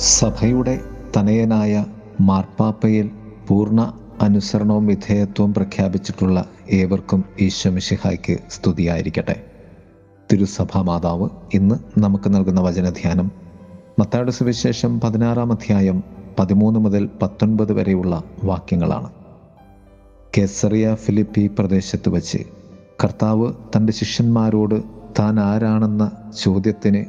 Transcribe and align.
സഭയുടെ 0.00 0.80
തനയനായ 1.16 1.84
മാർപ്പാപ്പയിൽ 2.20 3.10
പൂർണ 3.48 3.92
അനുസരണവും 4.20 4.86
വിധേയത്വവും 4.86 5.54
പ്രഖ്യാപിച്ചിട്ടുള്ള 5.54 6.46
ഏവർക്കും 6.70 7.24
ഈശ്വമിഷിഹായ്ക്ക് 7.40 8.38
സ്തുതിയായിരിക്കട്ടെ. 8.50 9.44
തിരുസഭാ 10.32 10.82
മാതാവ് 10.82 11.28
ഇന്ന് 11.54 12.00
നമുക്ക് 12.00 12.34
നൽകുന്ന 12.34 12.60
വചനധ്യാനം 12.60 13.30
മത്തായുടെ 13.98 14.30
സുവിശേഷം 14.30 15.00
പതിനാറാം 15.00 15.52
അധ്യായം 15.52 16.02
പതിമൂന്ന് 16.38 16.80
മുതൽ 16.80 17.08
പത്തൊൻപത് 17.22 17.72
വരെയുള്ള 17.72 18.22
വാക്യങ്ങളാണ്. 18.44 19.10
കേസറിയ 20.38 20.94
ഫിലിപ്പി 20.94 21.50
പ്രദേശത്ത് 21.58 22.08
വച്ച് 22.08 22.38
കർത്താവ് 23.04 23.52
തന്റെ 23.76 23.92
ശിഷ്യന്മാരോട് 23.92 24.82
താൻ 25.18 25.40
ആരാണെന്ന 25.40 26.10
ചോദ്യത്തിന് 26.38 27.04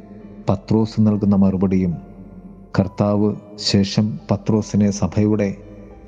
പത്രോസ് 0.50 1.02
നൽകുന്ന 1.02 1.36
മറുപടിയും 1.36 2.11
കർത്താവ് 2.80 3.35
ശേഷം 3.55 4.20
പത്രോസിനെ 4.31 4.91
സഭയുടെ 4.91 5.57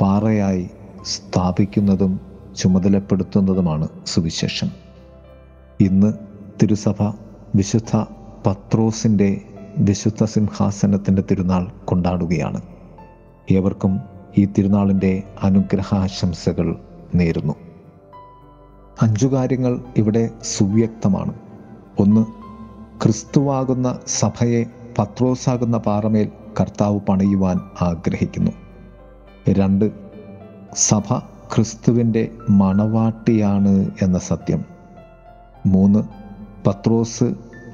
പാറയായി 0.02 0.70
സ്ഥാപിക്കുന്നതും 1.04 2.20
ചുമതലപ്പെടുത്തുന്നതുമാണ് 2.58 3.88
സുവിശേഷം. 4.06 4.68
ഇന്ന് 5.82 6.14
തിരുസഭ 6.62 7.02
വിശുദ്ധ 7.56 8.06
പത്രോസിന്റെ 8.48 9.42
വിശുദ്ധ 9.78 10.24
സിംഹാസനത്തിന്റെ 10.24 11.24
തിരുനാൾ 11.32 11.68
കൊണ്ടാടുകയാണ്. 11.86 12.62
ഏവർക്കും 13.52 14.00
ഈ 14.38 14.46
തിരുനാളിന്റെ 14.46 15.24
അനുഗ്രഹാശംസകൾ 15.44 16.76
നേരുന്നു. 17.16 17.54
അഞ്ചു 19.02 19.28
കാര്യങ്ങൾ 19.28 19.82
ഇവിടെ 19.98 20.30
സുവ്യക്തമാണ്. 20.44 21.34
ഒന്ന് 22.00 22.26
ക്രിസ്തുവാകുന്ന 23.04 24.00
സഭയെ 24.08 24.66
പത്രോസാകുന്ന 25.00 25.78
പാറമേൽ 25.78 26.32
കർത്താവ് 26.60 27.00
പണിയുവാൻ 27.00 27.60
ആഗ്രഹിക്കുന്നു. 27.82 28.52
രണ്ട് 29.50 29.92
സഭ 30.76 31.18
ക്രിസ്തുവിന്റെ 31.56 32.32
മണവാട്ടിയാണ് 32.50 33.92
എന്ന 34.02 34.20
സത്യം. 34.20 34.66
മൂന്ന് 35.66 36.00
പത്രോസ് 36.68 37.24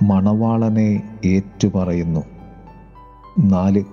മണവാളനെ 0.03 1.17
ഏറ്റുപറയുന്നു. 1.25 2.19
നാല് 3.39 3.83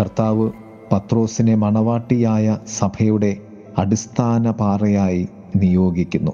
കർത്താവ് 0.00 0.50
പത്രോസിനെ 0.92 1.54
മണവാട്ടിയായ 1.54 2.58
സഭയുടെ 2.78 3.36
അടിസ്ഥാന 3.78 4.50
പാറയായി 4.50 5.28
നിയോഗിക്കുന്നു. 5.56 6.32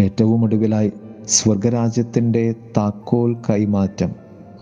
ഏറ്റവും 0.00 0.44
ഒടുവിലായി 0.44 0.92
സ്വർഗരാജ്യത്തിന്റെ 1.24 2.54
താക്കോൽ 2.76 3.36
കൈമാറ്റം 3.50 4.12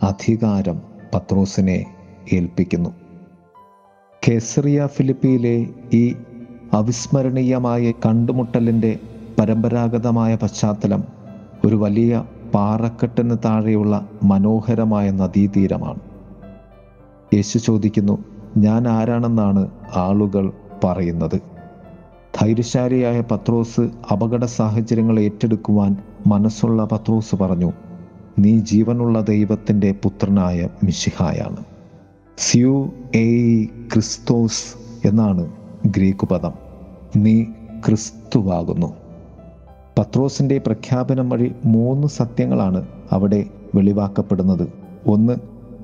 അധികാരം 0.03 0.88
പത്രോസിനെ 1.15 1.85
ഏൽപ്പിക്കുന്നു. 2.33 2.91
കേസറിയ 4.29 4.87
ഫിലിപ്പിയിലെ 4.87 5.67
ഈ 5.93 6.15
അവിസ്മരണീയമായ 6.73 7.93
കണ്ടുമുട്ടലിന്റെ 8.07 8.99
പരമ്പരാഗതമായ 9.39 10.39
പശ്ചാത്തലം 10.43 11.05
ഒരു 11.67 11.77
വലിയ 11.77 12.25
പാറക്കെട്ടിന് 12.55 13.37
താഴെയുള്ള 13.45 14.09
മനോഹരമായ 14.23 15.11
നദീതീരമാണ്. 15.11 16.01
യേശു 17.35 17.59
ചോദിക്കുന്നു 17.59 18.25
ഞാൻ 18.57 18.89
ആരാണെന്നാണ് 18.89 19.71
ആളുകൾ 19.97 20.53
പറയുന്നത്? 20.85 21.41
ധൈര്യശാലിയായ 22.41 23.21
പത്രോസ് 23.21 23.81
അപകട 24.13 24.45
സാഹചര്യങ്ങൾ 24.45 25.21
ഏറ്റെടുക്കുവാൻ 25.21 25.97
മനസ്സുള്ള 26.27 26.85
പത്രോസ് 26.85 27.37
പറഞ്ഞു 27.37 27.73
നീ 28.39 28.59
ജീവനുള്ള 28.59 29.21
ദൈവത്തിന്റെ 29.21 29.95
പുത്രനായ 30.03 30.69
മിശിഹായാണ്. 30.85 31.57
സ്യു 32.39 32.93
എ 33.15 33.65
ക്രിസ്തോസ് 33.65 34.77
എന്നാണ് 35.09 35.53
ഗ്രീക്ക് 35.87 36.27
പദം. 36.27 36.53
നീ 37.17 37.43
ക്രിസ്തുവാകുന്നു. 37.87 38.95
പത്രോസിന്റെ 39.99 40.59
പ്രഖ്യാപനം 40.59 41.29
വഴി 41.29 41.53
മൂന്ന് 41.65 42.07
സത്യങ്ങളാണ് 42.07 42.87
അവിടെ 43.13 43.45
വെളിവാക്കപ്പെടുന്നത്. 43.75 44.69
ഒന്ന് 45.07 45.33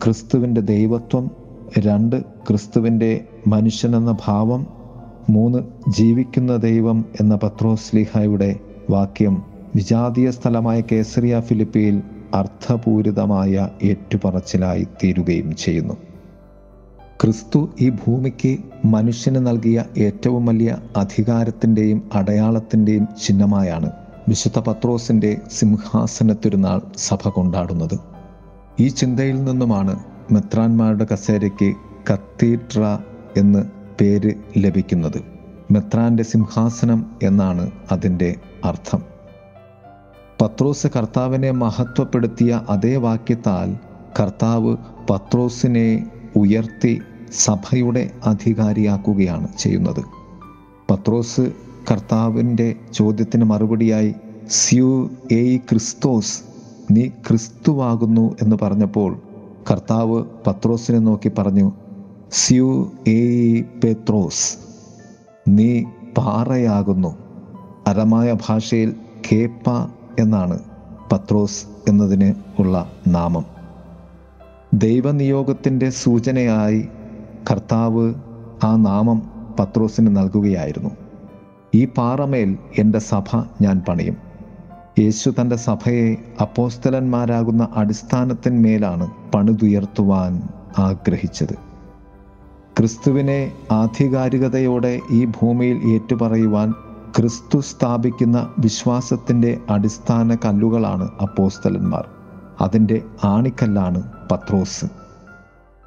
ക്രിസ്തുവിന്റെ 0.04 0.60
ദൈവത്വം. 0.60 1.30
രണ്ട് 1.78 2.22
ക്രിസ്തുവിന്റെ 2.22 3.24
മനുഷ്യനെന്ന 3.46 4.16
ഭാവം. 4.26 4.66
മൂന്ന് 5.30 5.58
ജീവിക്കുന്ന 5.88 6.56
ദൈവം 6.56 7.04
എന്ന 7.20 7.38
പത്രോസ് 7.42 7.96
ലീഹായുടെ 7.96 8.56
വാക്യം 8.90 9.42
വിജാതീയ 9.76 10.30
സ്ഥലമായ 10.30 10.82
കേസറിയ 10.92 11.40
ഫിലിപ്പിയിൽ 11.40 12.02
അർത്ഥപൂരിതമായ 12.34 13.68
ഏറ്റുപറച്ചിലായി 13.82 14.86
തീരുകയും 15.04 15.56
ചെയ്യുന്നു. 15.56 15.94
ക്രിസ്തു 17.22 17.68
ഈ 17.80 17.88
ഭൂമിക്ക് 17.88 18.58
മനുഷ്യന് 18.84 19.46
നൽകിയ 19.46 19.84
ഏറ്റവും 19.98 20.46
വലിയ 20.46 20.76
അധികാരത്തിന്റെയും 20.96 22.10
അടയാളത്തിന്റെയും 22.14 23.08
ചിഹ്നമായാണ് 23.26 23.90
വിശുദ്ധ 24.28 24.58
പത്രോസിന്റെ 24.58 25.40
സിംഹാസനത്തിരുന്നാൾ 25.48 26.80
സഭ 26.96 27.28
കൊണ്ടാടുന്നത്. 27.28 27.98
ഈ 28.80 28.88
ചിന്തയിൽ 28.88 29.44
നിന്നുമാണ് 29.44 30.00
മെത്രാന്മാരുടെ 30.32 31.06
കസേരയ്ക്ക് 31.12 31.74
കത്തീഡ്ര 32.12 32.98
എന്ന് 33.36 33.64
പേര് 34.00 34.34
ലഭിക്കുന്നത്. 34.58 35.22
മെത്രാന്റെ 35.70 36.22
സിംഹാസനം 36.22 37.06
എന്നാണ് 37.22 37.70
അതിന്റെ 37.92 38.34
അർത്ഥം. 38.64 39.13
പത്രോസ് 40.42 40.86
കർത്താവിനെ 40.86 41.50
മഹത്വപ്പെടുത്തിയ 41.50 42.60
അതേ 42.68 42.96
വാക്യത്താൽ 42.96 43.76
കർത്താവ് 44.20 44.76
പത്രോസിനെ 45.10 46.06
ഉയർത്തി 46.36 47.00
സഭയുടെ 47.32 48.10
അധികാരിയാക്കുകയാണ് 48.24 49.48
ചെയ്യുന്നത്. 49.58 50.02
പത്രോസ് 50.90 51.52
കർത്താവിന്റെ 51.90 52.76
ചോദ്യത്തിന് 52.92 53.44
മറുപടിയായി 53.44 54.14
സ്യു 54.50 55.10
എ 55.32 55.56
ക്രിസ്തോസ് 55.56 56.42
നീ 56.90 57.08
ക്രിസ്തുവാകുന്നു 57.08 58.36
എന്ന് 58.42 58.56
പറഞ്ഞപ്പോൾ 58.62 59.20
കർത്താവ് 59.70 60.24
പത്രോസിനെ 60.46 60.98
നോക്കി 60.98 61.28
പറഞ്ഞു 61.38 61.72
സ്യു 62.32 62.92
എ 63.08 63.22
പെത്രോസ് 63.84 64.56
നീ 65.48 65.82
പാറയാകുന്നു. 66.18 67.16
അരമായ 67.86 68.36
ഭാഷയിൽ 68.48 68.96
കേപ്പ 69.32 69.70
എന്നാണ് 70.18 70.58
പത്രോസ് 71.12 71.66
എന്നതിന് 71.88 72.34
ഉള്ള 72.58 72.90
നാമം. 73.08 73.44
ദൈവനിയോഗത്തിന്റെ 74.74 75.90
സൂചനയായി 75.90 76.88
കർത്താവ് 77.50 78.14
ആ 78.64 78.76
നാമം 78.76 79.22
പത്രോസിന് 79.60 80.16
നൽകുകയായിരുന്നു. 80.16 80.90
ഈ 81.74 81.84
പാറമേൽ 81.84 82.56
എന്റെ 82.78 82.98
സഭ 82.98 83.42
ഞാൻ 83.60 83.82
പണിയും. 83.88 84.16
യേശു 84.98 85.34
തന്റെ 85.40 85.56
സഭയെ 85.56 86.16
അപ്പോസ്തലന്മാരാകുന്ന 86.40 87.68
അടിസ്ഥാനത്തിന്മേലാണ് 87.76 89.10
പണിതുയർത്തുവാൻ 89.34 90.42
ആഗ്രഹിച്ചത്. 90.78 91.54
ക്രിസ്തുവിനെ 92.78 93.52
ആധികാരികതയോടെ 93.72 95.00
ഈ 95.12 95.24
ഭൂമിയിൽ 95.24 95.76
ഏറ്റുപറയുവാൻ 95.76 96.74
ക്രിസ്തു 97.18 97.60
സ്ഥാപിക്കുന്ന 97.60 98.54
വിശ്വാസത്തിന്റെ 98.58 99.58
അടിസ്ഥാന 99.70 100.34
കല്ലുകളാണ് 100.34 101.08
അപ്പോസ്തലന്മാർ. 101.22 102.04
അതിന്റെ 102.60 103.02
ആണിക്കല്ലാണ് 103.24 104.12
പത്രോസ്. 104.32 104.84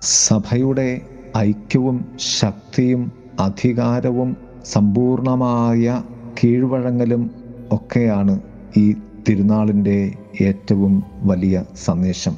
സഭയുടെ 0.01 1.01
ഐക്യവും 1.37 2.05
ശക്തിയും 2.39 3.11
അധികാരവും 3.39 4.37
സമ്പൂർണമായ 4.65 6.03
കീഴ്വഴങ്ങലും 6.43 7.31
ഒക്കെയാണ് 7.71 8.39
ഈ 8.77 8.95
തിരുനാളിന്റെ 9.29 10.15
ഏറ്റവും 10.41 11.03
വലിയ 11.23 11.63
സന്ദേശം. 11.85 12.35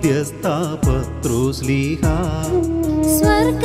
മധ്യസ്ഥ 0.00 0.48
പത്രോസ്ലീഹ 0.82 2.02
സ്വർഗ 3.14 3.64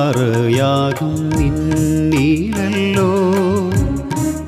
പാറയാകും 0.00 1.14
നിന്നീലല്ലോ 1.38 3.10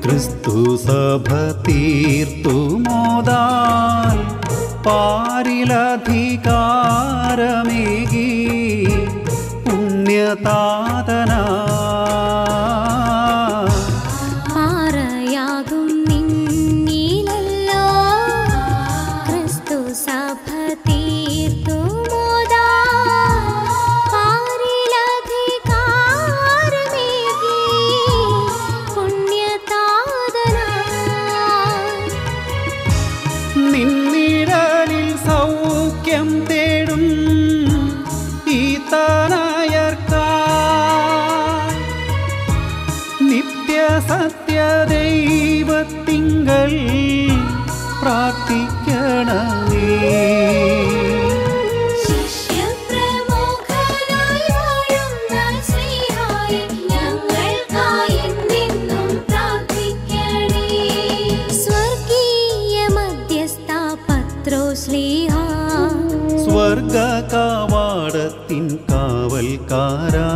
ക്രിസ്തു 0.03 0.53
സഭ 0.85 1.27
തീർത്തു 1.65 2.55
മോദാൽ 2.85 4.17
പാരിലധികാരമേകി 4.87 5.49
പുണ്യതാതനാ 9.65 11.32
പത്രോസ്ലീഹ 64.08 65.34
സ്വർഗ 66.44 66.96
കാവാടത്തിൻ 67.32 68.78
കാവൽക്കാരാ. 68.90 70.30